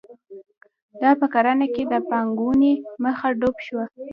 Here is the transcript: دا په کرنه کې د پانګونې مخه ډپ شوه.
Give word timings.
دا 1.01 1.11
په 1.19 1.25
کرنه 1.33 1.67
کې 1.73 1.83
د 1.91 1.93
پانګونې 2.09 2.73
مخه 3.03 3.27
ډپ 3.39 3.57
شوه. 3.65 3.85